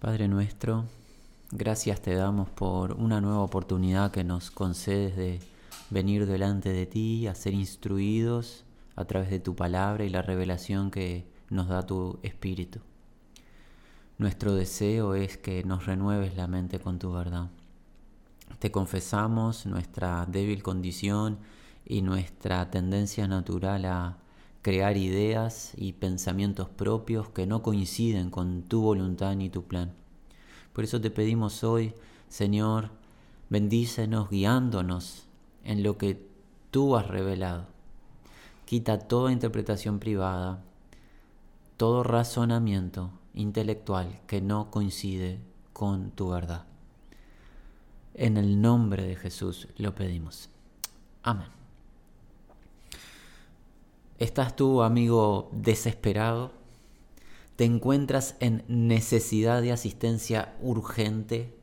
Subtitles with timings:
[0.00, 0.84] Padre nuestro,
[1.50, 5.40] gracias te damos por una nueva oportunidad que nos concedes de
[5.90, 8.64] venir delante de ti, a ser instruidos
[8.94, 12.78] a través de tu palabra y la revelación que nos da tu Espíritu.
[14.18, 17.50] Nuestro deseo es que nos renueves la mente con tu verdad.
[18.60, 21.40] Te confesamos nuestra débil condición
[21.84, 24.16] y nuestra tendencia natural a
[24.68, 29.94] crear ideas y pensamientos propios que no coinciden con tu voluntad ni tu plan.
[30.74, 31.94] Por eso te pedimos hoy,
[32.28, 32.90] Señor,
[33.48, 35.26] bendícenos guiándonos
[35.64, 36.22] en lo que
[36.70, 37.64] tú has revelado.
[38.66, 40.62] Quita toda interpretación privada,
[41.78, 45.40] todo razonamiento intelectual que no coincide
[45.72, 46.66] con tu verdad.
[48.12, 50.50] En el nombre de Jesús lo pedimos.
[51.22, 51.57] Amén.
[54.18, 56.50] ¿Estás tú, amigo, desesperado?
[57.54, 61.56] ¿Te encuentras en necesidad de asistencia urgente?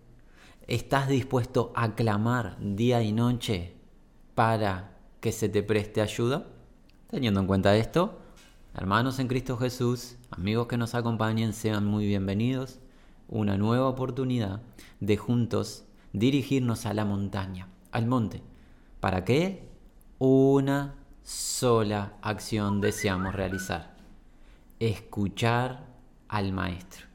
[0.66, 3.74] ¿Estás dispuesto a clamar día y noche
[4.36, 6.48] para que se te preste ayuda?
[7.10, 8.20] Teniendo en cuenta esto,
[8.74, 12.80] hermanos en Cristo Jesús, amigos que nos acompañen, sean muy bienvenidos.
[13.28, 14.62] Una nueva oportunidad
[15.02, 18.42] de juntos dirigirnos a la montaña, al monte.
[19.02, 19.68] ¿Para qué?
[20.20, 23.96] Una sola acción deseamos realizar.
[24.80, 25.88] Escuchar
[26.28, 27.08] al Maestro,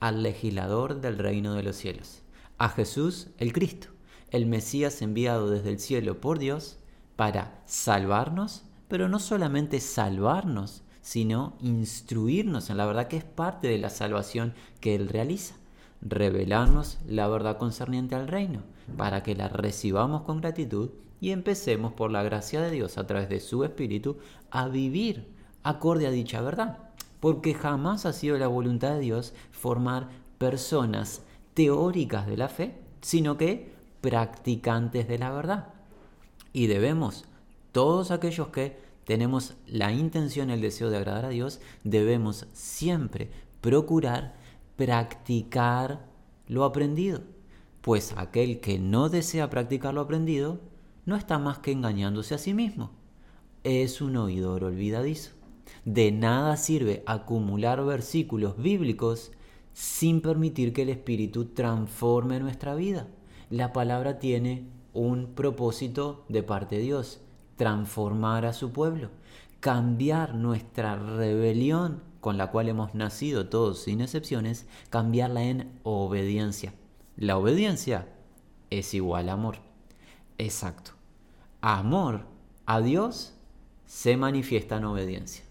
[0.00, 2.22] al legislador del reino de los cielos,
[2.56, 3.88] a Jesús el Cristo,
[4.30, 6.78] el Mesías enviado desde el cielo por Dios
[7.16, 13.76] para salvarnos, pero no solamente salvarnos, sino instruirnos en la verdad que es parte de
[13.76, 15.54] la salvación que Él realiza,
[16.00, 18.62] revelarnos la verdad concerniente al reino,
[18.96, 23.28] para que la recibamos con gratitud y empecemos por la gracia de Dios a través
[23.28, 24.16] de su Espíritu
[24.50, 25.28] a vivir
[25.62, 26.78] acorde a dicha verdad.
[27.20, 33.36] Porque jamás ha sido la voluntad de Dios formar personas teóricas de la fe, sino
[33.36, 35.68] que practicantes de la verdad.
[36.52, 37.26] Y debemos,
[37.72, 43.30] todos aquellos que tenemos la intención, el deseo de agradar a Dios, debemos siempre
[43.60, 44.34] procurar
[44.76, 46.06] practicar
[46.48, 47.20] lo aprendido.
[47.82, 50.60] Pues aquel que no desea practicar lo aprendido,
[51.06, 52.90] no está más que engañándose a sí mismo.
[53.64, 55.32] Es un oidor olvidadizo.
[55.84, 59.32] De nada sirve acumular versículos bíblicos
[59.72, 63.06] sin permitir que el Espíritu transforme nuestra vida.
[63.50, 67.20] La palabra tiene un propósito de parte de Dios,
[67.56, 69.10] transformar a su pueblo,
[69.60, 76.74] cambiar nuestra rebelión con la cual hemos nacido todos sin excepciones, cambiarla en obediencia.
[77.16, 78.08] La obediencia
[78.70, 79.69] es igual a amor.
[80.40, 80.92] Exacto.
[81.60, 82.22] Amor
[82.64, 83.34] a Dios
[83.84, 85.44] se manifiesta en obediencia.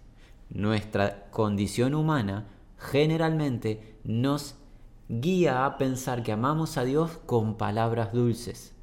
[0.50, 2.48] Nuestra condición humana
[2.80, 4.56] generalmente nos
[5.08, 8.74] guía a pensar que amamos a Dios con palabras dulces,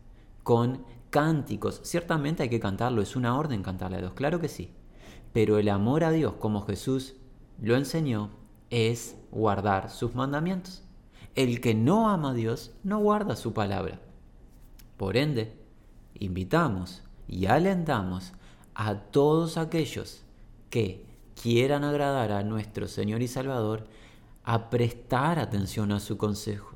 [0.45, 1.81] con cánticos.
[1.83, 4.73] Ciertamente hay que cantarlo, es una orden cantarle a Dios, claro que sí.
[5.33, 7.17] Pero el amor a Dios, como Jesús
[7.61, 8.31] lo enseñó,
[8.71, 10.85] es guardar sus mandamientos.
[11.35, 14.01] El que no ama a Dios no guarda su palabra.
[14.97, 15.66] Por ende,
[16.21, 18.33] invitamos y alentamos
[18.75, 20.23] a todos aquellos
[20.71, 21.07] que
[21.41, 23.87] quieran agradar a nuestro Señor y Salvador
[24.45, 26.75] a prestar atención a su consejo,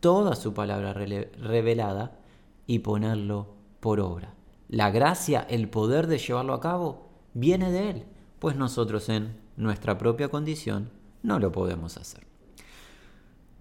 [0.00, 2.18] toda su palabra revelada
[2.66, 4.34] y ponerlo por obra.
[4.68, 8.04] La gracia, el poder de llevarlo a cabo, viene de Él,
[8.38, 10.90] pues nosotros en nuestra propia condición
[11.22, 12.26] no lo podemos hacer.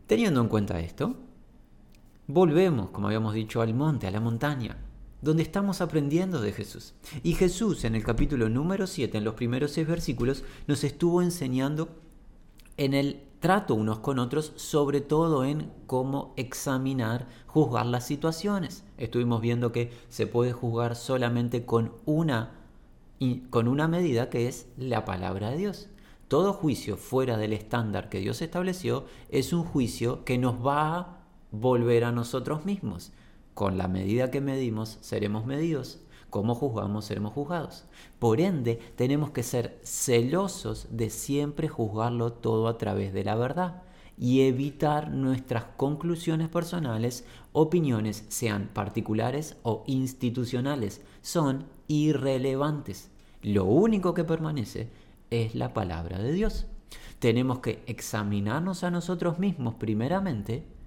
[0.08, 1.16] Teniendo en cuenta esto,
[2.28, 4.78] volvemos, como habíamos dicho, al monte, a la montaña,
[5.22, 6.94] donde estamos aprendiendo de Jesús.
[7.24, 11.90] Y Jesús en el capítulo número 7, en los primeros seis versículos, nos estuvo enseñando
[12.78, 18.84] en el trato unos con otros, sobre todo en cómo examinar, juzgar las situaciones.
[18.98, 22.56] Estuvimos viendo que se puede juzgar solamente con una,
[23.50, 25.90] con una medida que es la palabra de Dios.
[26.28, 31.18] Todo juicio fuera del estándar que Dios estableció es un juicio que nos va a
[31.52, 33.12] volver a nosotros mismos.
[33.60, 36.00] Con la medida que medimos, seremos medidos.
[36.30, 37.84] Como juzgamos, seremos juzgados.
[38.18, 43.84] Por ende, tenemos que ser celosos de siempre juzgarlo todo a través de la verdad
[44.18, 51.02] y evitar nuestras conclusiones personales, opiniones, sean particulares o institucionales.
[51.22, 53.12] Son irrelevantes.
[53.42, 54.90] Lo único que permanece
[55.32, 56.66] es la palabra de Dios.
[57.20, 60.79] Tenemos que examinarnos a nosotros mismos primeramente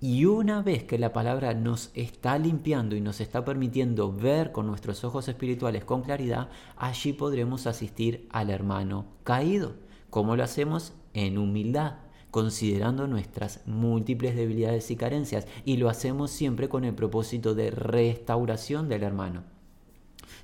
[0.00, 4.66] y una vez que la palabra nos está limpiando y nos está permitiendo ver con
[4.66, 9.74] nuestros ojos espirituales con claridad, allí podremos asistir al hermano caído.
[10.10, 10.92] ¿Cómo lo hacemos?
[11.14, 11.96] En humildad,
[12.30, 18.88] considerando nuestras múltiples debilidades y carencias, y lo hacemos siempre con el propósito de restauración
[18.88, 19.42] del hermano.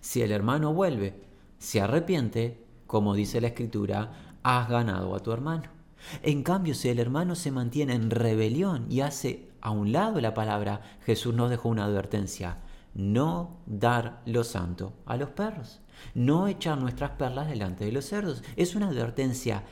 [0.01, 1.15] Si el hermano vuelve,
[1.59, 5.74] se arrepiente, como dice la escritura, has ganado a tu hermano.
[6.23, 10.35] En cambio, si el hermano se mantiene en rebelión y hace a un lado la
[10.35, 12.59] palabra, Jesús nos dejó una advertencia,
[12.95, 15.81] no dar lo santo a los perros,
[16.15, 18.43] no echar nuestras perlas delante de los cerdos.
[18.57, 19.65] Es una advertencia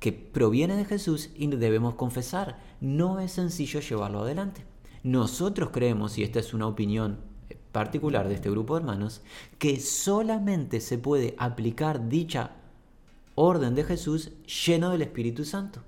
[0.00, 2.58] que proviene de Jesús y debemos confesar.
[2.80, 4.64] No es sencillo llevarlo adelante.
[5.02, 7.20] Nosotros creemos, y esta es una opinión
[7.72, 9.22] particular de este grupo de hermanos,
[9.58, 12.52] que solamente se puede aplicar dicha
[13.34, 14.32] orden de Jesús
[14.66, 15.82] lleno del Espíritu Santo.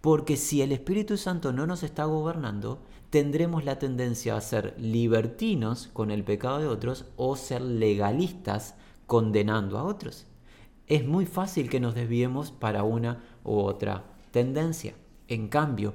[0.00, 2.80] Porque si el Espíritu Santo no nos está gobernando,
[3.10, 8.74] tendremos la tendencia a ser libertinos con el pecado de otros o ser legalistas
[9.06, 10.26] condenando a otros.
[10.86, 14.94] Es muy fácil que nos desviemos para una u otra tendencia.
[15.28, 15.94] En cambio,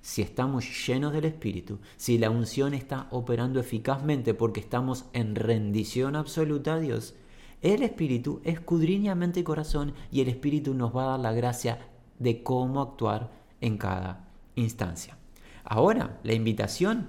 [0.00, 6.16] si estamos llenos del Espíritu, si la unción está operando eficazmente porque estamos en rendición
[6.16, 7.14] absoluta a Dios,
[7.62, 11.78] el Espíritu escudriña mente y corazón y el Espíritu nos va a dar la gracia
[12.18, 13.30] de cómo actuar
[13.60, 15.16] en cada instancia.
[15.64, 17.08] Ahora, la invitación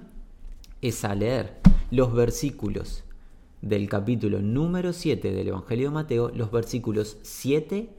[0.82, 1.60] es a leer
[1.90, 3.04] los versículos
[3.62, 7.90] del capítulo número 7 del Evangelio de Mateo, los versículos 7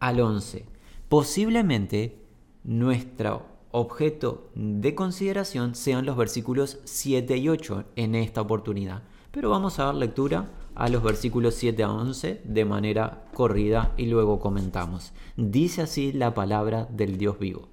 [0.00, 0.64] al 11.
[1.08, 2.18] Posiblemente
[2.64, 9.02] nuestro objeto de consideración sean los versículos 7 y 8 en esta oportunidad.
[9.30, 14.06] Pero vamos a dar lectura a los versículos 7 a 11 de manera corrida y
[14.06, 15.12] luego comentamos.
[15.36, 17.68] Dice así la palabra del Dios vivo.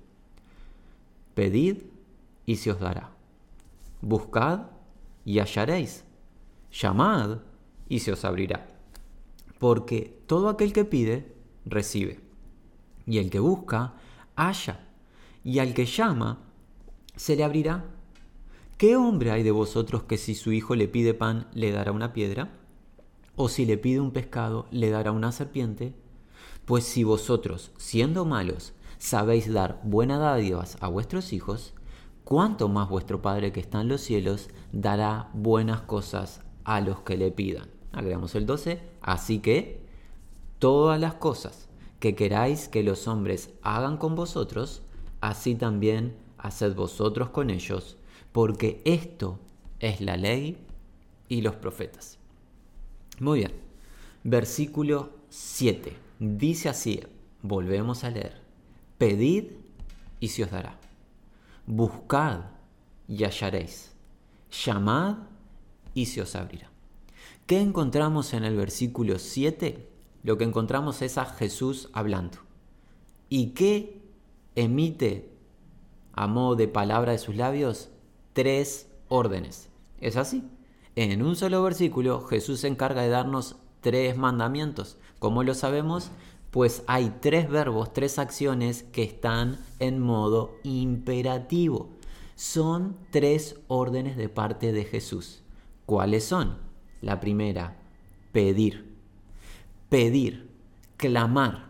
[1.33, 1.77] Pedid
[2.45, 3.11] y se os dará.
[4.01, 4.61] Buscad
[5.25, 6.03] y hallaréis.
[6.71, 7.39] Llamad
[7.87, 8.67] y se os abrirá.
[9.57, 11.33] Porque todo aquel que pide,
[11.65, 12.19] recibe.
[13.05, 13.93] Y el que busca,
[14.35, 14.87] halla.
[15.43, 16.39] Y al que llama,
[17.15, 17.85] se le abrirá.
[18.77, 22.13] ¿Qué hombre hay de vosotros que si su hijo le pide pan, le dará una
[22.13, 22.58] piedra?
[23.41, 25.93] ¿O si le pide un pescado, le dará una serpiente?
[26.65, 31.73] Pues si vosotros, siendo malos, sabéis dar buenas dádivas a vuestros hijos,
[32.25, 37.15] cuánto más vuestro Padre que está en los cielos dará buenas cosas a los que
[37.15, 37.69] le pidan.
[37.93, 38.81] Agregamos el 12.
[38.99, 39.85] Así que
[40.57, 41.69] todas las cosas
[42.01, 44.81] que queráis que los hombres hagan con vosotros,
[45.21, 47.95] así también haced vosotros con ellos,
[48.33, 49.39] porque esto
[49.79, 50.57] es la ley
[51.29, 52.18] y los profetas.
[53.19, 53.51] Muy bien.
[54.23, 55.95] Versículo 7.
[56.19, 57.01] Dice así,
[57.41, 58.41] volvemos a leer.
[58.97, 59.45] Pedid
[60.19, 60.77] y se os dará.
[61.65, 62.41] Buscad
[63.07, 63.93] y hallaréis.
[64.65, 65.17] Llamad
[65.93, 66.69] y se os abrirá.
[67.45, 69.89] ¿Qué encontramos en el versículo 7?
[70.23, 72.37] Lo que encontramos es a Jesús hablando.
[73.29, 74.01] ¿Y qué
[74.55, 75.31] emite
[76.13, 77.89] a modo de palabra de sus labios?
[78.33, 79.69] Tres órdenes.
[79.99, 80.43] ¿Es así?
[81.01, 84.97] En un solo versículo Jesús se encarga de darnos tres mandamientos.
[85.19, 86.11] ¿Cómo lo sabemos?
[86.51, 91.87] Pues hay tres verbos, tres acciones que están en modo imperativo.
[92.35, 95.41] Son tres órdenes de parte de Jesús.
[95.85, 96.57] ¿Cuáles son?
[97.01, 97.77] La primera,
[98.33, 98.93] pedir.
[99.87, 100.49] Pedir,
[100.97, 101.69] clamar.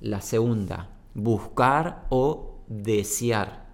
[0.00, 3.68] La segunda, buscar o desear.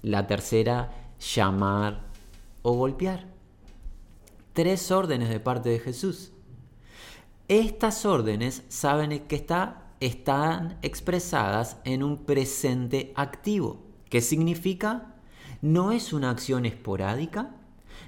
[0.00, 2.04] La tercera, llamar
[2.62, 3.31] o golpear
[4.52, 6.32] tres órdenes de parte de Jesús.
[7.48, 13.82] Estas órdenes saben que está, están expresadas en un presente activo.
[14.08, 15.16] ¿Qué significa?
[15.60, 17.56] No es una acción esporádica,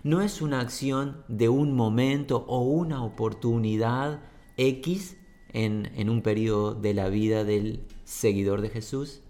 [0.03, 4.21] no es una acción de un momento o una oportunidad
[4.57, 5.17] X
[5.53, 9.21] en, en un periodo de la vida del seguidor de Jesús.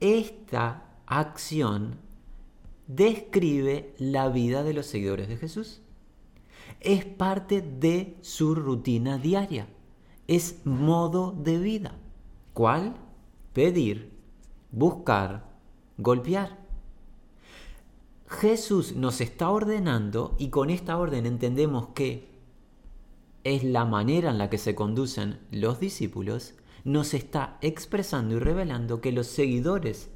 [0.00, 1.96] Esta acción
[2.86, 5.80] describe la vida de los seguidores de Jesús
[6.84, 9.66] es parte de su rutina diaria,
[10.28, 11.96] es modo de vida.
[12.52, 12.94] ¿Cuál?
[13.52, 14.12] Pedir,
[14.70, 15.44] buscar,
[15.98, 16.58] golpear.
[18.28, 22.34] Jesús nos está ordenando y con esta orden entendemos que
[23.44, 29.00] es la manera en la que se conducen los discípulos, nos está expresando y revelando
[29.00, 30.10] que los seguidores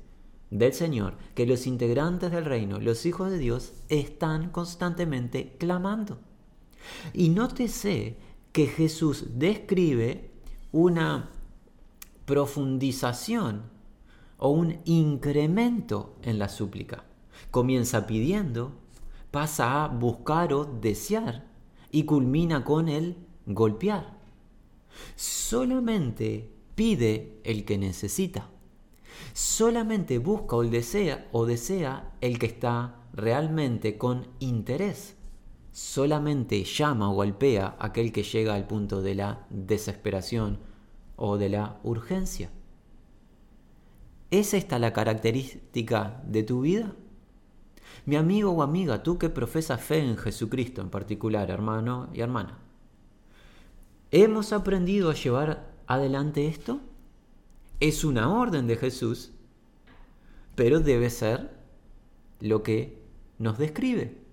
[0.51, 6.19] del Señor, que los integrantes del reino, los hijos de Dios, están constantemente clamando.
[7.13, 8.17] Y nótese
[8.53, 10.31] que Jesús describe
[10.73, 11.31] una
[12.25, 13.63] profundización
[14.39, 17.05] o un incremento en la súplica.
[17.51, 18.73] Comienza pidiendo,
[19.31, 21.47] pasa a buscar o desear
[21.91, 23.17] y culmina con el
[23.47, 24.19] golpear.
[25.17, 28.51] Solamente pide el que necesita.
[29.33, 35.18] Solamente busca o desea o desea el que está realmente con interés.
[35.79, 40.59] Solamente llama o golpea aquel que llega al punto de la desesperación
[41.15, 42.51] o de la urgencia.
[44.33, 46.97] ¿Es esta la característica de tu vida?
[48.07, 52.59] Mi amigo o amiga, tú que profesas fe en Jesucristo en particular, hermano y hermana,
[54.11, 56.81] ¿hemos aprendido a llevar adelante esto?
[57.79, 59.31] Es una orden de Jesús,
[60.57, 61.57] pero debe ser
[62.41, 63.01] lo que
[63.39, 64.27] nos describe.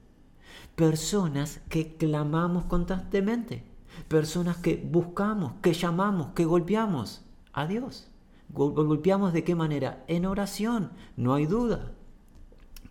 [0.75, 3.63] Personas que clamamos constantemente,
[4.07, 8.09] personas que buscamos, que llamamos, que golpeamos a Dios.
[8.49, 10.03] Golpeamos de qué manera?
[10.07, 11.93] En oración, no hay duda.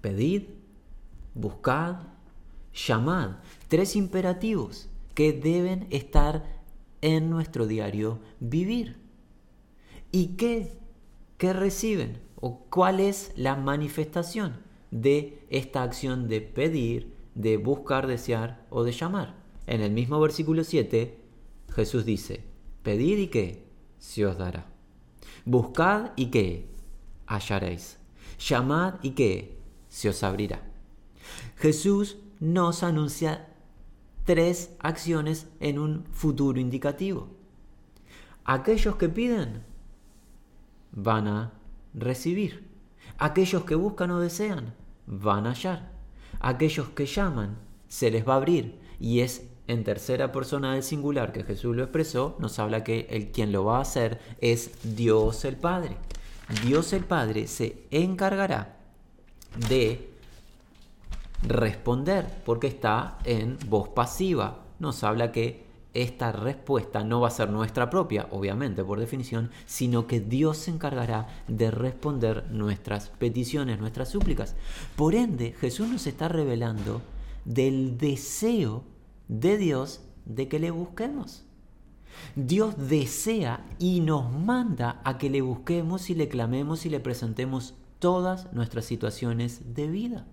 [0.01, 0.45] Pedid,
[1.35, 1.97] buscad,
[2.73, 3.37] llamad.
[3.69, 6.45] Tres imperativos que deben estar
[7.01, 8.97] en nuestro diario vivir.
[10.11, 10.79] ¿Y qué?
[11.39, 12.21] ¿Qué reciben?
[12.41, 14.57] ¿O cuál es la manifestación
[14.91, 19.35] de esta acción de pedir, de buscar, desear o de llamar?
[19.67, 21.19] En el mismo versículo 7,
[21.75, 22.45] Jesús dice,
[22.83, 23.65] pedid y qué?
[23.99, 24.67] Se os dará.
[25.45, 26.69] Buscad y qué?
[27.27, 27.99] Hallaréis.
[28.39, 29.59] Llamad y qué?
[29.89, 30.63] Se os abrirá.
[31.57, 33.49] Jesús nos anuncia
[34.25, 37.29] tres acciones en un futuro indicativo.
[38.45, 39.65] Aquellos que piden
[40.93, 41.53] van a
[41.95, 42.69] recibir.
[43.19, 44.75] Aquellos que buscan o desean
[45.07, 45.94] van a hallar.
[46.41, 47.57] Aquellos que llaman
[47.89, 48.79] se les va a abrir.
[49.01, 53.33] Y es en tercera persona del singular que Jesús lo expresó, nos habla que el
[53.33, 55.97] quien lo va a hacer es Dios el Padre.
[56.63, 58.77] Dios el Padre se encargará
[59.69, 60.11] de
[61.43, 64.65] responder porque está en voz pasiva.
[64.79, 65.64] Nos habla que
[65.95, 70.73] esta respuesta no va a ser nuestra propia, obviamente por definición, sino que Dios se
[70.73, 74.57] encargará de responder nuestras peticiones, nuestras súplicas.
[74.97, 77.01] Por ende, Jesús nos está revelando
[77.45, 78.85] del deseo
[79.29, 81.45] de Dios de que le busquemos.
[82.37, 87.75] Dios desea y nos manda a que le busquemos y le clamemos y le presentemos
[87.99, 90.27] todas nuestras situaciones de vida.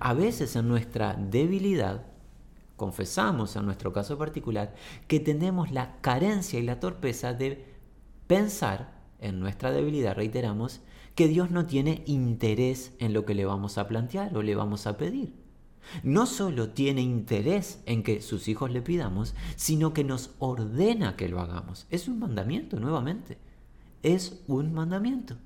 [0.00, 2.06] A veces en nuestra debilidad,
[2.76, 4.74] confesamos en nuestro caso particular,
[5.08, 7.64] que tenemos la carencia y la torpeza de
[8.26, 10.80] pensar en nuestra debilidad, reiteramos,
[11.14, 14.86] que Dios no tiene interés en lo que le vamos a plantear o le vamos
[14.86, 15.46] a pedir
[16.02, 21.28] no solo tiene interés en que sus hijos le pidamos, sino que nos ordena que
[21.28, 21.86] lo hagamos.
[21.90, 23.38] Es un mandamiento, nuevamente.
[24.02, 25.36] Es un mandamiento.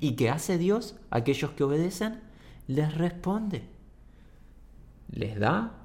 [0.00, 2.20] ¿Y qué hace Dios aquellos que obedecen?
[2.66, 3.62] Les responde.
[5.10, 5.79] Les da,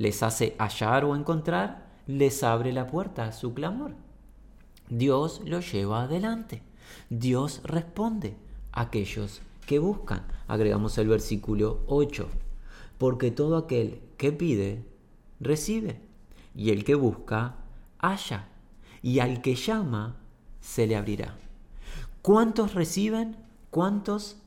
[0.00, 3.92] les hace hallar o encontrar, les abre la puerta a su clamor.
[4.88, 6.62] Dios lo lleva adelante.
[7.10, 8.34] Dios responde
[8.72, 10.24] a aquellos que buscan.
[10.48, 12.30] Agregamos el versículo 8
[12.96, 14.86] porque todo aquel que pide,
[15.38, 16.00] recibe,
[16.54, 17.56] y el que busca,
[17.98, 18.48] halla,
[19.02, 20.16] y al que llama,
[20.60, 21.36] se le abrirá.
[22.22, 23.36] ¿Cuántos reciben?
[23.68, 24.38] ¿Cuántos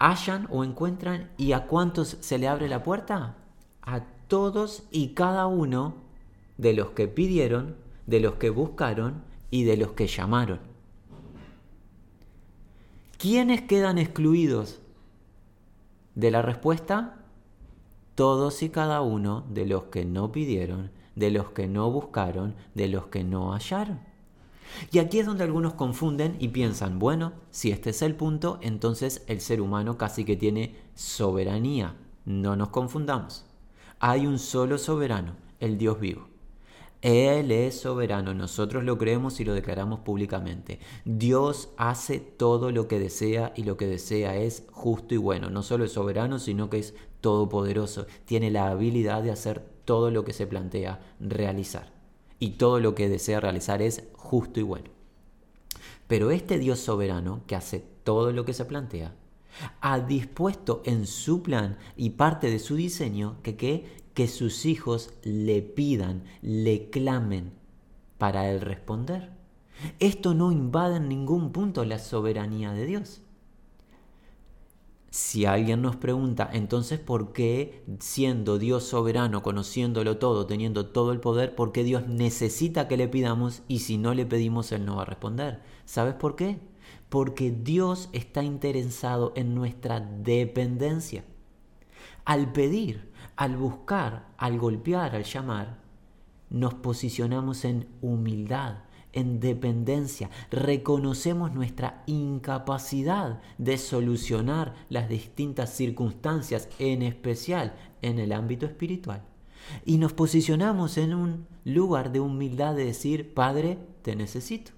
[0.00, 1.30] hallan o encuentran?
[1.36, 3.36] ¿Y a cuántos se le abre la puerta?
[3.90, 5.94] A todos y cada uno
[6.58, 10.60] de los que pidieron, de los que buscaron y de los que llamaron.
[13.18, 14.80] ¿Quiénes quedan excluidos
[16.14, 17.24] de la respuesta,
[18.14, 22.88] todos y cada uno de los que no pidieron, de los que no buscaron, de
[22.88, 24.00] los que no hallaron.
[24.92, 29.24] Y aquí es donde algunos confunden y piensan, bueno, si este es el punto, entonces
[29.26, 31.96] el ser humano casi que tiene soberanía.
[32.24, 33.44] No nos confundamos.
[34.02, 36.26] Hay un solo soberano, el Dios vivo.
[37.02, 40.80] Él es soberano, nosotros lo creemos y lo declaramos públicamente.
[41.04, 45.50] Dios hace todo lo que desea y lo que desea es justo y bueno.
[45.50, 48.06] No solo es soberano, sino que es todopoderoso.
[48.24, 51.92] Tiene la habilidad de hacer todo lo que se plantea realizar.
[52.38, 54.88] Y todo lo que desea realizar es justo y bueno.
[56.06, 59.14] Pero este Dios soberano, que hace todo lo que se plantea,
[59.80, 65.62] ha dispuesto en su plan y parte de su diseño que, que sus hijos le
[65.62, 67.52] pidan, le clamen
[68.18, 69.30] para él responder.
[69.98, 73.22] Esto no invade en ningún punto la soberanía de Dios.
[75.10, 81.18] Si alguien nos pregunta, entonces, ¿por qué siendo Dios soberano, conociéndolo todo, teniendo todo el
[81.18, 84.96] poder, por qué Dios necesita que le pidamos y si no le pedimos, Él no
[84.96, 85.62] va a responder?
[85.84, 86.60] ¿Sabes por qué?
[87.10, 91.24] Porque Dios está interesado en nuestra dependencia.
[92.24, 95.78] Al pedir, al buscar, al golpear, al llamar,
[96.50, 107.02] nos posicionamos en humildad, en dependencia, reconocemos nuestra incapacidad de solucionar las distintas circunstancias, en
[107.02, 109.22] especial en el ámbito espiritual.
[109.84, 114.72] Y nos posicionamos en un lugar de humildad de decir, Padre, te necesito.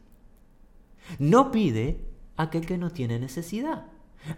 [1.19, 3.87] No pide aquel que no tiene necesidad,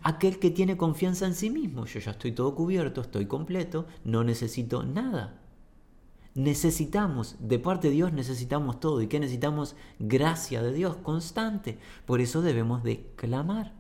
[0.03, 1.87] aquel que tiene confianza en sí mismo.
[1.87, 5.41] Yo ya estoy todo cubierto, estoy completo, no necesito nada.
[6.35, 9.01] Necesitamos, de parte de Dios necesitamos todo.
[9.01, 9.77] ¿Y qué necesitamos?
[10.01, 11.79] Gracia de Dios constante.
[12.07, 13.73] Por eso debemos de clamar.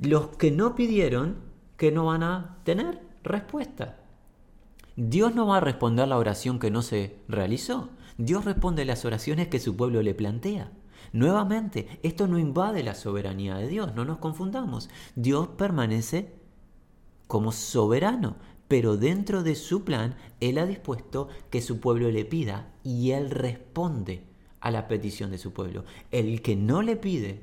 [0.00, 1.36] Los que no pidieron,
[1.76, 4.00] que no van a tener respuesta.
[4.96, 7.90] Dios no va a responder la oración que no se realizó.
[8.18, 10.72] Dios responde las oraciones que su pueblo le plantea.
[11.12, 14.88] Nuevamente, esto no invade la soberanía de Dios, no nos confundamos.
[15.14, 16.34] Dios permanece
[17.26, 18.36] como soberano,
[18.68, 23.30] pero dentro de su plan, Él ha dispuesto que su pueblo le pida y Él
[23.30, 24.24] responde
[24.60, 25.84] a la petición de su pueblo.
[26.10, 27.42] El que no le pide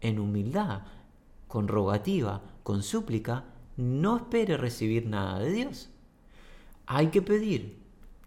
[0.00, 0.82] en humildad,
[1.46, 3.44] con rogativa, con súplica,
[3.76, 5.90] no espere recibir nada de Dios.
[6.86, 7.78] Hay que pedir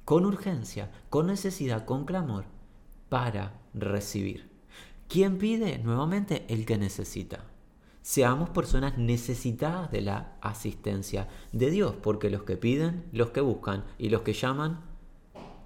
[0.05, 2.45] con urgencia, con necesidad, con clamor,
[3.09, 4.46] para recibir.
[5.07, 5.77] ¿Quién pide?
[5.79, 7.45] Nuevamente, el que necesita
[8.07, 13.83] seamos personas necesitadas de la asistencia de Dios, porque los que piden, los que buscan
[13.97, 14.79] y los que llaman,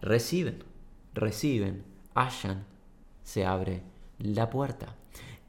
[0.02, 0.64] reciben,
[1.14, 1.84] reciben,
[2.16, 2.66] hallan,
[3.22, 3.84] se abre
[4.18, 4.96] la puerta.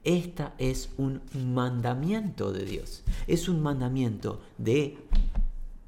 [0.05, 3.05] Esta es un mandamiento de Dios.
[3.27, 4.99] Es un mandamiento de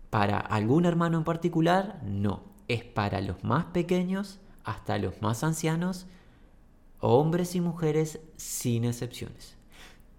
[0.09, 2.45] para algún hermano en particular, no.
[2.67, 6.07] Es para los más pequeños hasta los más ancianos,
[7.05, 9.57] hombres y mujeres sin excepciones.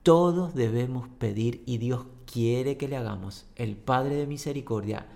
[0.04, 3.48] Todos debemos pedir y Dios quiere que le hagamos.
[3.56, 5.08] El Padre de Misericordia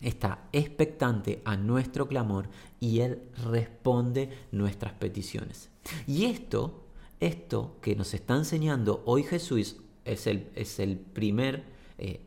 [0.00, 2.48] está expectante a nuestro clamor
[2.80, 5.68] y Él responde nuestras peticiones.
[6.06, 6.82] Y esto,
[7.20, 11.64] esto que nos está enseñando hoy Jesús, es el, es el primer
[11.98, 12.20] eh,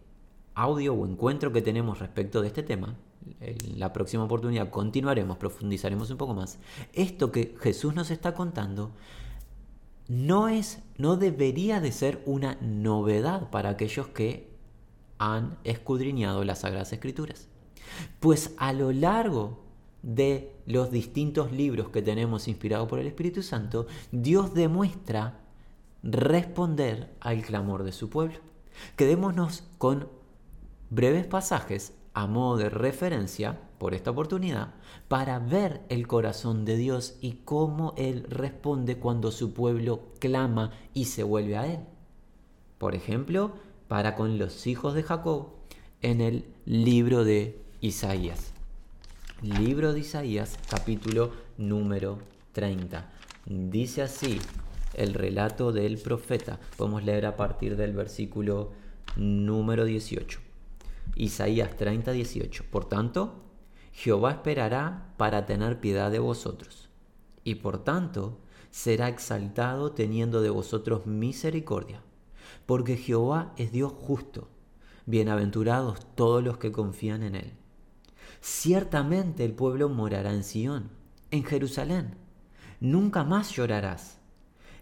[0.53, 2.95] audio o encuentro que tenemos respecto de este tema.
[3.39, 6.59] En la próxima oportunidad continuaremos, profundizaremos un poco más.
[6.93, 8.91] Esto que Jesús nos está contando
[10.07, 14.51] no es, no debería de ser una novedad para aquellos que
[15.17, 17.47] han escudriñado las Sagradas Escrituras.
[18.19, 19.63] Pues a lo largo
[20.01, 25.39] de los distintos libros que tenemos inspirados por el Espíritu Santo, Dios demuestra
[26.03, 28.39] responder al clamor de su pueblo.
[28.97, 30.09] Quedémonos con
[30.89, 34.73] breves pasajes a modo de referencia por esta oportunidad
[35.07, 41.05] para ver el corazón de Dios y cómo Él responde cuando su pueblo clama y
[41.05, 41.79] se vuelve a Él.
[42.77, 43.53] Por ejemplo,
[43.87, 45.49] para con los hijos de Jacob
[46.01, 48.53] en el libro de Isaías.
[49.41, 52.19] Libro de Isaías, capítulo número
[52.53, 53.11] 30.
[53.45, 54.39] Dice así
[54.93, 56.59] el relato del profeta.
[56.77, 58.71] Podemos leer a partir del versículo
[59.17, 60.52] número 18.
[61.15, 62.65] Isaías 30, 18.
[62.71, 63.43] Por tanto,
[63.91, 66.89] Jehová esperará para tener piedad de vosotros,
[67.43, 68.39] y por tanto
[68.71, 72.01] será exaltado teniendo de vosotros misericordia,
[72.65, 74.47] porque Jehová es Dios justo,
[75.05, 77.53] bienaventurados todos los que confían en él.
[78.41, 80.89] Ciertamente el pueblo morará en Sión,
[81.29, 82.15] en Jerusalén.
[82.79, 84.17] Nunca más llorarás.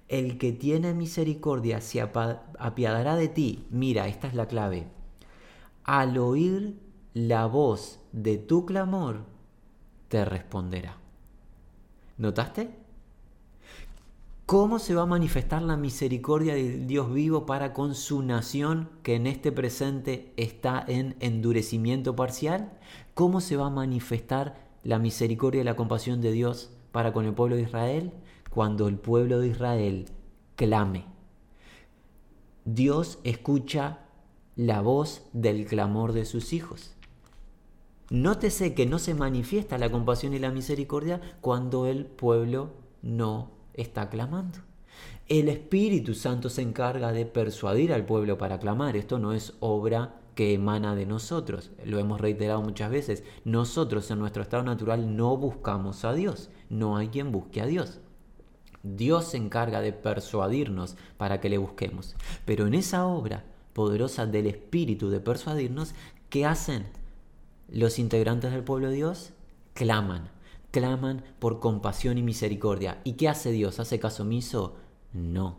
[0.07, 3.67] El que tiene misericordia se apiadará de ti.
[3.69, 4.87] Mira, esta es la clave
[5.83, 6.79] al oír
[7.13, 9.25] la voz de tu clamor,
[10.07, 10.97] te responderá.
[12.17, 12.81] ¿Notaste?
[14.45, 19.15] ¿Cómo se va a manifestar la misericordia del Dios vivo para con su nación que
[19.15, 22.73] en este presente está en endurecimiento parcial?
[23.13, 27.33] ¿Cómo se va a manifestar la misericordia y la compasión de Dios para con el
[27.33, 28.11] pueblo de Israel?
[28.49, 30.05] Cuando el pueblo de Israel
[30.57, 31.05] clame.
[32.65, 33.99] Dios escucha
[34.55, 36.93] la voz del clamor de sus hijos.
[38.09, 44.09] Nótese que no se manifiesta la compasión y la misericordia cuando el pueblo no está
[44.09, 44.59] clamando.
[45.29, 48.97] El Espíritu Santo se encarga de persuadir al pueblo para clamar.
[48.97, 51.71] Esto no es obra que emana de nosotros.
[51.85, 53.23] Lo hemos reiterado muchas veces.
[53.45, 56.49] Nosotros en nuestro estado natural no buscamos a Dios.
[56.69, 58.01] No hay quien busque a Dios.
[58.83, 62.15] Dios se encarga de persuadirnos para que le busquemos.
[62.45, 65.93] Pero en esa obra poderosa del Espíritu de persuadirnos,
[66.29, 66.85] ¿qué hacen
[67.69, 69.31] los integrantes del pueblo de Dios?
[69.73, 70.29] Claman,
[70.71, 72.99] claman por compasión y misericordia.
[73.03, 73.79] ¿Y qué hace Dios?
[73.79, 74.75] ¿Hace caso omiso?
[75.13, 75.57] No.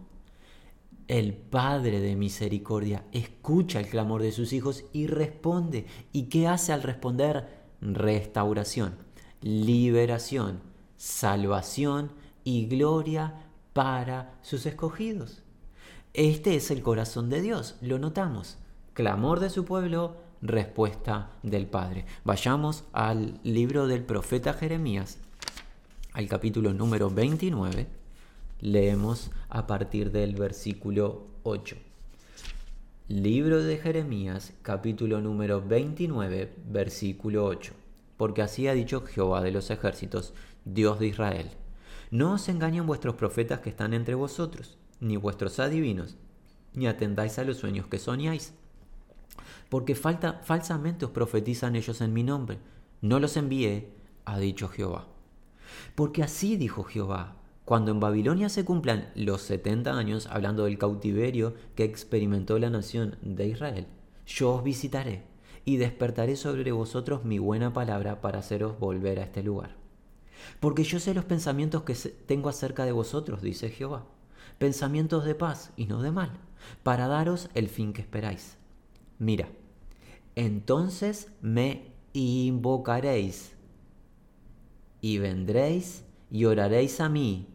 [1.09, 5.87] El Padre de misericordia escucha el clamor de sus hijos y responde.
[6.12, 7.62] ¿Y qué hace al responder?
[7.81, 8.96] Restauración,
[9.40, 10.61] liberación,
[10.96, 12.12] salvación
[12.44, 15.41] y gloria para sus escogidos.
[16.14, 18.59] Este es el corazón de Dios, lo notamos.
[18.92, 22.05] Clamor de su pueblo, respuesta del Padre.
[22.22, 25.20] Vayamos al libro del profeta Jeremías,
[26.12, 27.87] al capítulo número 29.
[28.61, 31.77] Leemos a partir del versículo 8.
[33.09, 37.72] Libro de Jeremías, capítulo número 29, versículo 8.
[38.18, 40.35] Porque así ha dicho Jehová de los ejércitos,
[40.66, 41.48] Dios de Israel.
[42.11, 46.16] No os engañen vuestros profetas que están entre vosotros, ni vuestros adivinos,
[46.74, 48.54] ni atendáis a los sueños que soñáis.
[49.68, 52.58] Porque falsamente os profetizan ellos en mi nombre.
[53.00, 53.92] No los envié,
[54.24, 55.08] ha dicho Jehová.
[55.96, 61.54] Porque así dijo Jehová, cuando en Babilonia se cumplan los setenta años, hablando del cautiverio
[61.74, 63.86] que experimentó la nación de Israel,
[64.24, 65.24] yo os visitaré
[65.64, 69.74] y despertaré sobre vosotros mi buena palabra para haceros volver a este lugar.
[70.60, 74.06] Porque yo sé los pensamientos que tengo acerca de vosotros, dice Jehová,
[74.59, 76.33] pensamientos de paz y no de mal,
[76.83, 78.57] para daros el fin que esperáis.
[79.18, 79.48] Mira,
[80.35, 83.55] entonces me invocaréis
[85.00, 87.48] y vendréis y oraréis a mí.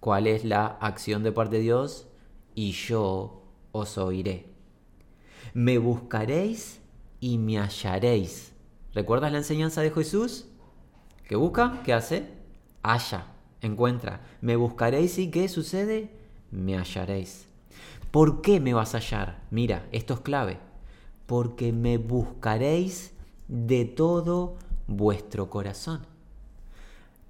[0.00, 2.06] ¿Cuál es la acción de parte de Dios?
[2.54, 4.46] Y yo os oiré.
[5.52, 6.80] Me buscaréis
[7.20, 8.52] y me hallaréis.
[8.92, 10.46] ¿Recuerdas la enseñanza de Jesús?
[11.26, 11.82] ¿Qué busca?
[11.84, 12.28] ¿Qué hace?
[12.82, 13.33] Halla,
[13.66, 14.20] encuentra.
[14.40, 16.10] Me buscaréis y ¿qué sucede?
[16.50, 17.46] Me hallaréis.
[18.10, 19.42] ¿Por qué me vas a hallar?
[19.50, 20.58] Mira, esto es clave.
[21.26, 23.12] Porque me buscaréis
[23.48, 26.06] de todo vuestro corazón.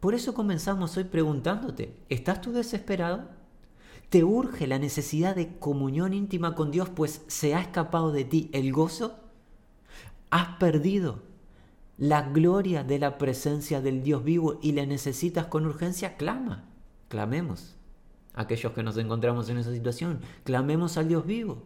[0.00, 3.24] Por eso comenzamos hoy preguntándote, ¿estás tú desesperado?
[4.10, 8.50] ¿Te urge la necesidad de comunión íntima con Dios pues se ha escapado de ti
[8.52, 9.18] el gozo?
[10.30, 11.22] ¿Has perdido
[11.96, 16.16] la gloria de la presencia del Dios vivo y le necesitas con urgencia?
[16.16, 16.64] Clama,
[17.08, 17.76] clamemos.
[18.34, 21.62] Aquellos que nos encontramos en esa situación, clamemos al Dios vivo.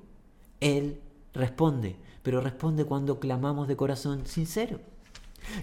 [0.60, 1.00] Él
[1.32, 4.80] responde, pero responde cuando clamamos de corazón sincero.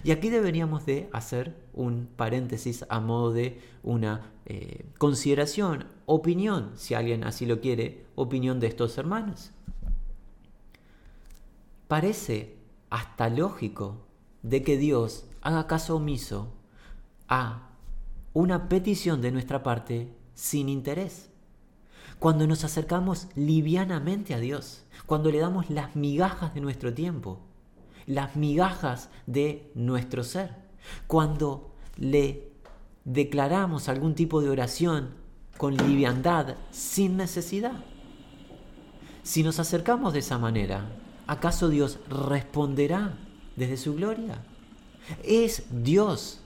[0.02, 6.94] Y aquí deberíamos de hacer un paréntesis a modo de una eh, consideración, opinión, si
[6.94, 9.52] alguien así lo quiere, opinión de estos hermanos.
[11.88, 12.56] Parece
[12.90, 14.05] hasta lógico
[14.46, 16.52] de que Dios haga caso omiso
[17.28, 17.70] a
[18.32, 21.30] una petición de nuestra parte sin interés.
[22.20, 27.40] Cuando nos acercamos livianamente a Dios, cuando le damos las migajas de nuestro tiempo,
[28.06, 30.54] las migajas de nuestro ser.
[31.08, 32.52] Cuando le
[33.04, 35.14] declaramos algún tipo de oración
[35.58, 37.84] con liviandad, sin necesidad.
[39.24, 40.88] Si nos acercamos de esa manera,
[41.26, 43.25] ¿acaso Dios responderá
[43.56, 44.38] desde su gloria?
[45.24, 46.40] Es Dios,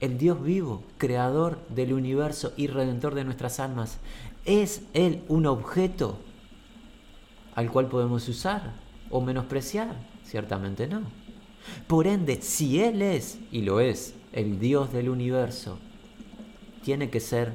[0.00, 3.98] el Dios vivo, creador del universo y redentor de nuestras almas.
[4.44, 6.18] ¿Es Él un objeto
[7.54, 8.72] al cual podemos usar
[9.10, 9.96] o menospreciar?
[10.24, 11.02] Ciertamente no.
[11.86, 15.78] Por ende, si Él es, y lo es, el Dios del universo,
[16.82, 17.52] tiene que ser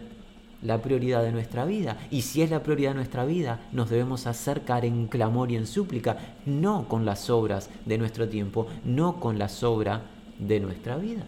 [0.61, 1.97] la prioridad de nuestra vida.
[2.11, 5.67] Y si es la prioridad de nuestra vida, nos debemos acercar en clamor y en
[5.67, 10.03] súplica, no con las obras de nuestro tiempo, no con la sobra
[10.39, 11.25] de nuestra vida.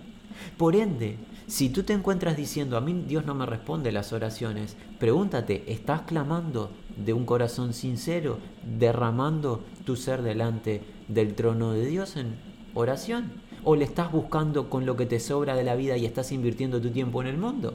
[0.57, 4.77] Por ende, si tú te encuentras diciendo, a mí Dios no me responde las oraciones,
[4.99, 8.37] pregúntate, ¿estás clamando de un corazón sincero,
[8.77, 12.35] derramando tu ser delante del trono de Dios en
[12.73, 13.31] oración?
[13.63, 16.79] ¿O le estás buscando con lo que te sobra de la vida y estás invirtiendo
[16.79, 17.73] tu tiempo en el mundo?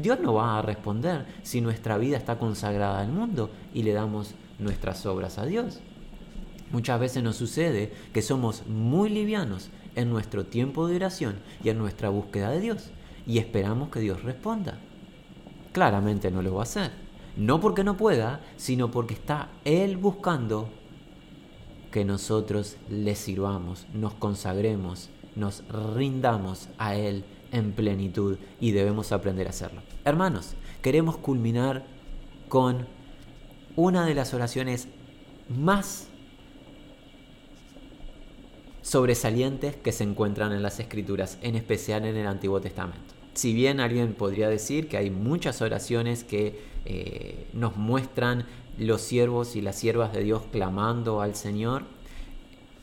[0.00, 4.34] Dios no va a responder si nuestra vida está consagrada al mundo y le damos
[4.58, 5.80] nuestras obras a Dios.
[6.70, 11.78] Muchas veces nos sucede que somos muy livianos en nuestro tiempo de oración y en
[11.78, 12.90] nuestra búsqueda de Dios
[13.26, 14.78] y esperamos que Dios responda.
[15.72, 16.90] Claramente no lo va a hacer.
[17.36, 20.68] No porque no pueda, sino porque está Él buscando
[21.92, 29.46] que nosotros le sirvamos, nos consagremos, nos rindamos a Él en plenitud y debemos aprender
[29.46, 29.82] a hacerlo.
[30.04, 31.84] Hermanos, queremos culminar
[32.48, 32.86] con
[33.76, 34.88] una de las oraciones
[35.48, 36.08] más
[38.82, 43.14] sobresalientes que se encuentran en las escrituras, en especial en el Antiguo Testamento.
[43.34, 48.46] Si bien alguien podría decir que hay muchas oraciones que eh, nos muestran
[48.78, 51.82] los siervos y las siervas de Dios clamando al Señor,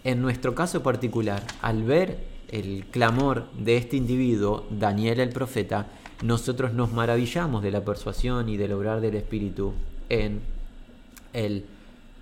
[0.03, 5.87] en nuestro caso particular, al ver el clamor de este individuo, Daniel el profeta,
[6.23, 9.73] nosotros nos maravillamos de la persuasión y del obrar del Espíritu
[10.07, 10.39] en
[11.33, 11.65] el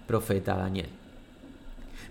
[0.08, 0.90] profeta Daniel.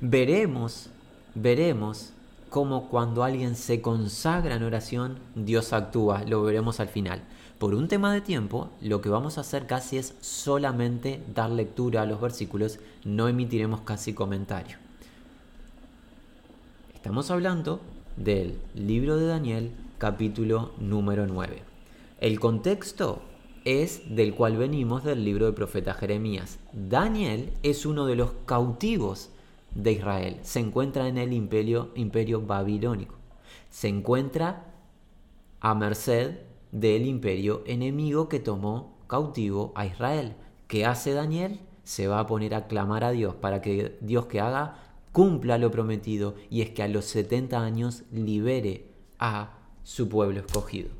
[0.01, 0.89] Veremos
[1.35, 2.13] veremos
[2.49, 7.23] cómo cuando alguien se consagra en oración, Dios actúa, lo veremos al final.
[7.59, 12.03] Por un tema de tiempo, lo que vamos a hacer casi es solamente dar lectura
[12.03, 14.77] a los versículos, no emitiremos casi comentario.
[16.95, 17.81] Estamos hablando
[18.17, 21.63] del libro de Daniel, capítulo número 9.
[22.21, 23.23] El contexto
[23.65, 26.59] es del cual venimos del libro del profeta Jeremías.
[26.73, 29.31] Daniel es uno de los cautivos
[29.75, 30.39] de Israel.
[30.43, 33.15] Se encuentra en el imperio, imperio babilónico.
[33.71, 34.67] Se encuentra
[35.61, 36.41] a merced
[36.73, 40.35] del imperio enemigo que tomó cautivo a Israel.
[40.67, 41.61] ¿Qué hace Daniel?
[41.85, 44.77] Se va a poner a clamar a Dios para que Dios que haga
[45.13, 48.87] cumpla lo prometido y es que a los 70 años libere
[49.19, 50.91] a su pueblo escogido.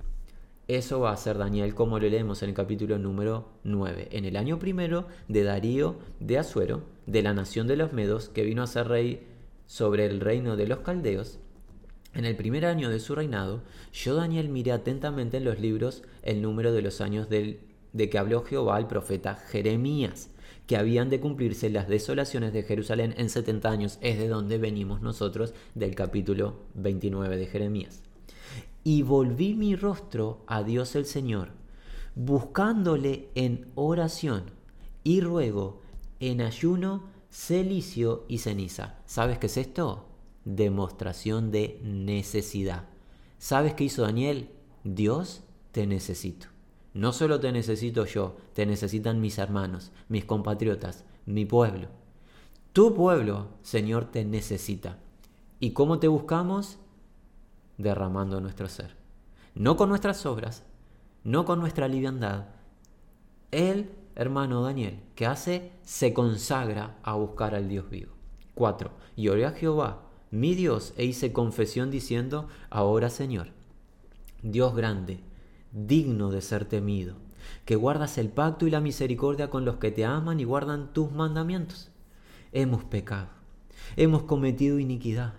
[0.69, 4.37] Eso va a ser Daniel como lo leemos en el capítulo número 9, en el
[4.37, 8.69] año primero de Darío de Azuero, de la nación de los Medos, que vino a
[8.69, 9.27] ser rey
[9.67, 11.41] sobre el reino de los caldeos,
[12.15, 16.43] en el primer año de su reinado, yo Daniel miré atentamente en los libros el
[16.43, 17.61] número de los años del,
[17.95, 20.29] de que habló Jehová al profeta Jeremías,
[20.67, 25.03] que habían de cumplirse las desolaciones de Jerusalén en 70 años, es de donde venimos
[25.03, 28.03] nosotros del capítulo 29 de Jeremías.
[28.85, 31.51] Y volví mi rostro a Dios el Señor,
[32.15, 34.45] buscándole en oración
[35.05, 35.81] y ruego
[36.21, 38.97] en ayuno, celicio y ceniza.
[39.07, 40.07] ¿Sabes qué es esto?
[40.45, 42.89] Demostración de necesidad.
[43.39, 44.51] ¿Sabes qué hizo Daniel?
[44.85, 46.52] Dios te necesito.
[46.95, 51.89] No solo te necesito yo, te necesitan mis hermanos, mis compatriotas, mi pueblo.
[52.73, 54.99] Tu pueblo, Señor, te necesita.
[55.61, 56.79] ¿Y cómo te buscamos?
[57.79, 58.97] Derramando nuestro ser.
[59.55, 60.65] No con nuestras obras,
[61.25, 62.47] no con nuestra liviandad.
[63.51, 68.13] Él hermano Daniel, que hace, se consagra a buscar al Dios vivo.
[68.55, 68.91] 4.
[69.17, 73.49] Y oré a Jehová, mi Dios, e hice confesión diciendo, ahora Señor,
[74.43, 75.21] Dios grande,
[75.73, 77.17] digno de ser temido,
[77.65, 81.13] que guardas el pacto y la misericordia con los que te aman y guardan tus
[81.13, 81.91] mandamientos.
[82.53, 83.29] Hemos pecado,
[83.97, 85.35] hemos cometido iniquidad,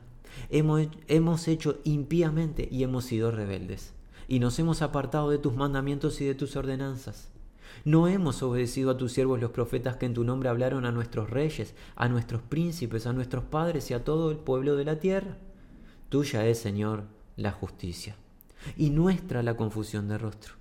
[0.49, 3.93] hemos, hemos hecho impíamente y hemos sido rebeldes,
[4.27, 7.29] y nos hemos apartado de tus mandamientos y de tus ordenanzas.
[7.85, 11.29] No hemos obedecido a tus siervos los profetas que en tu nombre hablaron a nuestros
[11.29, 15.37] reyes, a nuestros príncipes, a nuestros padres y a todo el pueblo de la tierra.
[16.09, 17.03] Tuya es, Señor,
[17.35, 18.15] la justicia,
[18.77, 20.55] y nuestra la confusión de rostro,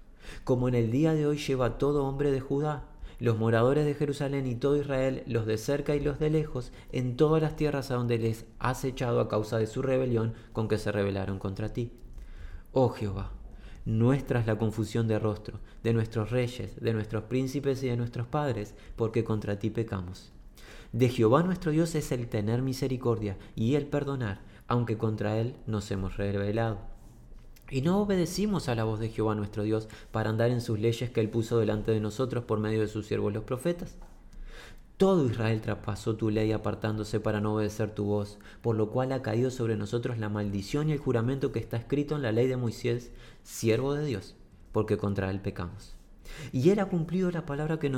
[0.44, 2.84] como en el día de hoy lleva todo hombre de Judá,
[3.18, 7.16] los moradores de Jerusalén y todo Israel, los de cerca y los de lejos, en
[7.16, 10.78] todas las tierras a donde les has echado a causa de su rebelión con que
[10.78, 11.92] se rebelaron contra ti.
[12.72, 13.30] Oh Jehová,
[13.84, 18.26] nuestra es la confusión de rostro, de nuestros reyes, de nuestros príncipes y de nuestros
[18.26, 20.32] padres, porque contra ti pecamos.
[20.92, 25.90] De Jehová nuestro Dios es el tener misericordia y el perdonar, aunque contra él nos
[25.90, 26.80] hemos rebelado.
[27.72, 31.10] Y no obedecimos a la voz de Jehová nuestro Dios para andar en sus leyes
[31.10, 33.96] que él puso delante de nosotros por medio de sus siervos los profetas.
[34.98, 39.22] Todo Israel traspasó tu ley apartándose para no obedecer tu voz, por lo cual ha
[39.22, 42.58] caído sobre nosotros la maldición y el juramento que está escrito en la ley de
[42.58, 43.10] Moisés,
[43.42, 44.36] siervo de Dios,
[44.70, 45.96] porque contra él pecamos.
[46.52, 47.90] Y él ha cumplido la palabra que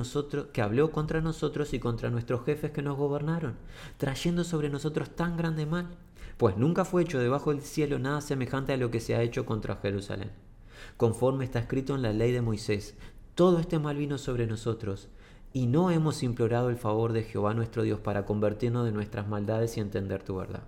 [0.53, 3.57] que habló contra nosotros y contra nuestros jefes que nos gobernaron,
[3.99, 5.89] trayendo sobre nosotros tan grande mal,
[6.37, 9.47] pues nunca fue hecho debajo del cielo nada semejante a lo que se ha hecho
[9.47, 10.31] contra Jerusalén.
[10.97, 12.97] Conforme está escrito en la ley de Moisés,
[13.35, 15.09] todo este mal vino sobre nosotros,
[15.53, 19.77] y no hemos implorado el favor de Jehová nuestro Dios para convertirnos de nuestras maldades
[19.77, 20.65] y entender tu verdad.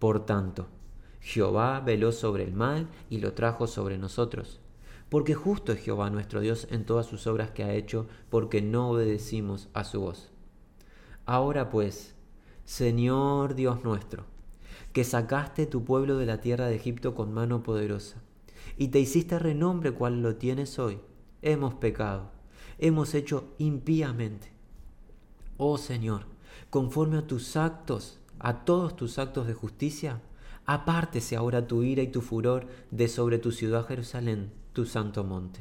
[0.00, 0.66] Por tanto,
[1.20, 4.60] Jehová veló sobre el mal y lo trajo sobre nosotros.
[5.08, 8.90] Porque justo es Jehová nuestro Dios en todas sus obras que ha hecho, porque no
[8.90, 10.32] obedecimos a su voz.
[11.24, 12.14] Ahora pues,
[12.64, 14.24] Señor Dios nuestro,
[14.94, 18.22] que sacaste tu pueblo de la tierra de Egipto con mano poderosa,
[18.78, 21.00] y te hiciste renombre cual lo tienes hoy,
[21.42, 22.32] hemos pecado
[22.78, 24.52] hemos hecho impíamente.
[25.56, 26.26] Oh Señor,
[26.70, 30.20] conforme a tus actos, a todos tus actos de justicia,
[30.66, 35.60] apártese ahora tu ira y tu furor de sobre tu ciudad Jerusalén, tu santo monte.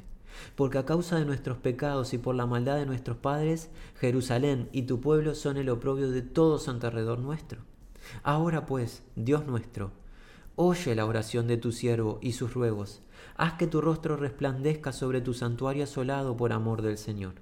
[0.55, 3.69] Porque a causa de nuestros pecados y por la maldad de nuestros padres,
[3.99, 7.61] Jerusalén y tu pueblo son el oprobio de todos alrededor nuestro.
[8.21, 9.91] Ahora pues, Dios nuestro,
[10.55, 13.01] oye la oración de tu siervo y sus ruegos,
[13.35, 17.33] haz que tu rostro resplandezca sobre tu santuario asolado por amor del Señor.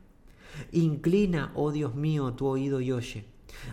[0.71, 3.25] Inclina, oh Dios mío, tu oído y oye.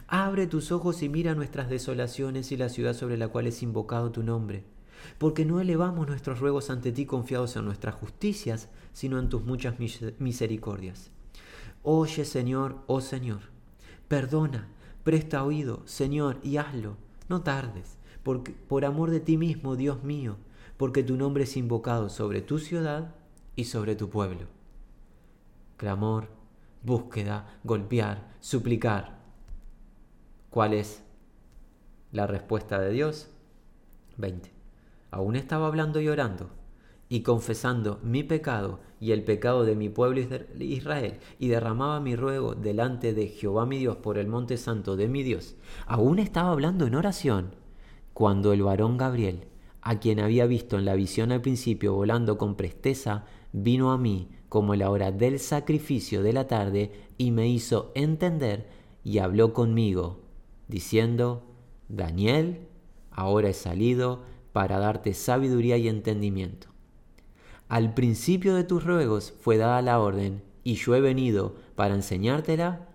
[0.06, 4.10] Abre tus ojos y mira nuestras desolaciones y la ciudad sobre la cual es invocado
[4.10, 4.64] tu nombre.
[5.18, 9.76] Porque no elevamos nuestros ruegos ante ti confiados en nuestras justicias, sino en tus muchas
[10.18, 11.10] misericordias.
[11.82, 13.40] Oye, Señor, oh Señor.
[14.08, 14.68] Perdona,
[15.08, 16.98] presta oído, Señor, y hazlo.
[17.30, 20.36] No tardes por, por amor de ti mismo, Dios mío,
[20.76, 23.14] porque tu nombre es invocado sobre tu ciudad
[23.56, 24.48] y sobre tu pueblo.
[25.78, 26.28] Clamor,
[26.82, 29.18] búsqueda, golpear, suplicar.
[30.50, 31.02] ¿Cuál es
[32.12, 33.30] la respuesta de Dios?
[34.18, 34.52] 20.
[35.10, 36.50] Aún estaba hablando y orando
[37.08, 40.20] y confesando mi pecado y el pecado de mi pueblo
[40.58, 45.08] Israel, y derramaba mi ruego delante de Jehová mi Dios por el monte santo de
[45.08, 45.56] mi Dios.
[45.86, 47.54] Aún estaba hablando en oración
[48.12, 49.44] cuando el varón Gabriel,
[49.80, 54.28] a quien había visto en la visión al principio volando con presteza, vino a mí
[54.48, 58.68] como la hora del sacrificio de la tarde y me hizo entender
[59.04, 60.20] y habló conmigo,
[60.66, 61.44] diciendo,
[61.88, 62.66] Daniel,
[63.10, 66.67] ahora he salido para darte sabiduría y entendimiento.
[67.68, 72.88] Al principio de tus ruegos fue dada la orden, y yo he venido para enseñártela,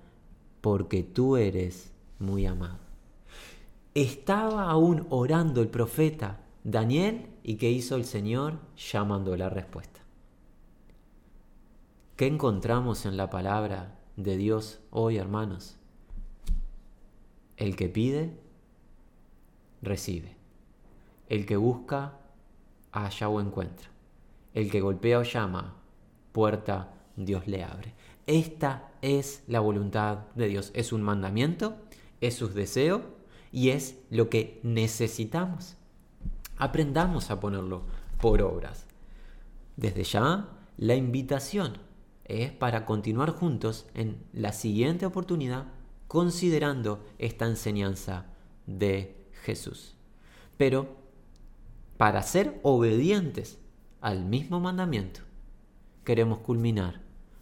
[0.61, 2.79] porque tú eres muy amado.
[3.93, 8.57] Estaba aún orando el profeta Daniel, y ¿qué hizo el Señor?
[8.75, 9.99] Llamando la respuesta.
[12.15, 15.77] ¿Qué encontramos en la palabra de Dios hoy, hermanos?
[17.57, 18.39] El que pide,
[19.81, 20.35] recibe.
[21.29, 22.17] El que busca,
[22.91, 23.92] halla o encuentra.
[24.53, 25.75] El que golpea o llama,
[26.31, 27.93] puerta Dios le abre.
[28.27, 30.71] Esta es la voluntad de Dios.
[30.73, 31.75] Es un mandamiento,
[32.21, 33.01] es su deseo
[33.51, 35.75] y es lo que necesitamos.
[36.57, 37.83] Aprendamos a ponerlo
[38.21, 38.85] por obras.
[39.75, 41.77] Desde ya, la invitación
[42.25, 45.65] es para continuar juntos en la siguiente oportunidad
[46.07, 48.27] considerando esta enseñanza
[48.67, 49.95] de Jesús.
[50.57, 50.95] Pero
[51.97, 53.59] para ser obedientes
[54.03, 55.21] al mismo mandamiento,
[56.03, 56.99] queremos culminar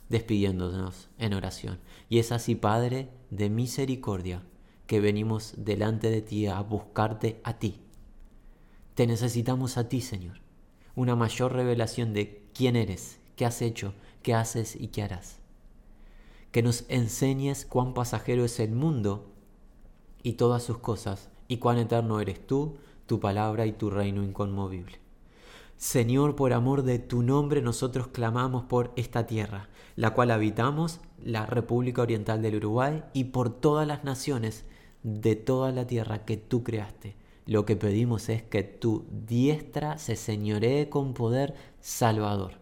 [0.10, 1.80] despidiéndonos en oración.
[2.08, 4.44] Y es así, Padre de misericordia,
[4.86, 7.80] que venimos delante de ti a buscarte a ti.
[8.94, 10.38] Te necesitamos a ti, Señor.
[10.94, 15.40] Una mayor revelación de quién eres, qué has hecho, qué haces y qué harás.
[16.52, 19.32] Que nos enseñes cuán pasajero es el mundo
[20.22, 25.01] y todas sus cosas, y cuán eterno eres tú, tu palabra y tu reino inconmovible.
[25.82, 31.48] Señor, por amor de tu nombre nosotros clamamos por esta tierra, la cual habitamos, la
[31.48, 34.64] República Oriental del Uruguay, y por todas las naciones
[35.02, 37.16] de toda la tierra que tú creaste.
[37.48, 42.62] Lo que pedimos es que tu diestra se señoree con poder salvador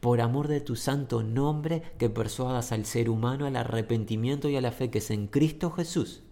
[0.00, 4.62] por amor de tu santo nombre, que persuadas al ser humano al arrepentimiento y a
[4.62, 6.22] la fe que es en Cristo Jesús,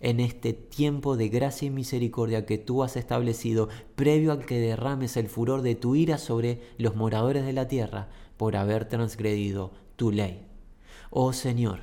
[0.00, 5.16] en este tiempo de gracia y misericordia que tú has establecido, previo al que derrames
[5.16, 10.12] el furor de tu ira sobre los moradores de la tierra por haber transgredido tu
[10.12, 10.46] ley.
[11.10, 11.80] Oh Señor,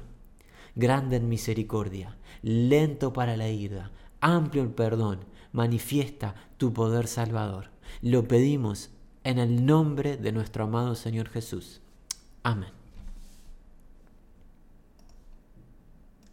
[0.75, 5.19] grande en misericordia, lento para la ira, amplio el perdón,
[5.51, 7.69] manifiesta tu poder salvador.
[8.01, 8.91] Lo pedimos
[9.23, 11.81] en el nombre de nuestro amado Señor Jesús.
[12.43, 12.84] Amén.